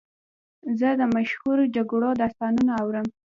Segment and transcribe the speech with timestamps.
[0.79, 3.07] زه د مشهورو جګړو داستانونه اورم.